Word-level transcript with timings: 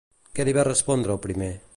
Què 0.37 0.45
li 0.47 0.55
va 0.59 0.63
respondre 0.69 1.15
el 1.17 1.21
primer? 1.27 1.51